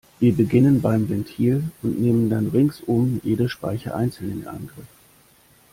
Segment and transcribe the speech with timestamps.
[0.19, 4.87] Wir beginnen beim Ventil und nehmen dann ringsum jede Speiche einzeln in Angriff.